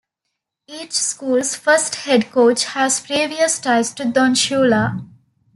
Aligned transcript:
Each 0.65 0.93
school's 0.93 1.53
first 1.53 1.93
head 1.93 2.31
coach 2.31 2.63
has 2.63 2.99
previous 3.01 3.59
ties 3.59 3.93
to 3.93 4.05
Don 4.05 4.33
Shula. 4.33 5.05